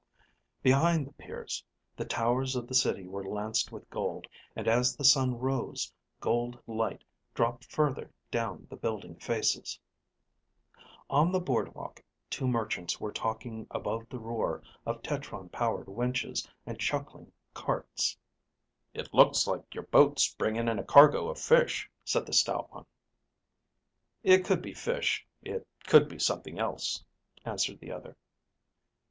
[0.63, 1.63] Behind the piers,
[1.95, 6.57] the towers of the City were lanced with gold, and as the sun rose, gold
[6.65, 7.03] light
[7.35, 9.79] dropped further down the building faces.
[11.07, 16.79] On the boardwalk, two merchants were talking above the roar of tetron powered winches and
[16.79, 18.17] chuckling carts.
[18.95, 22.87] "It looks like your boat's bringing in a cargo of fish," said the stout one.
[24.23, 25.27] "It could be fish.
[25.43, 27.03] It could be something else,"
[27.45, 28.17] answered the other.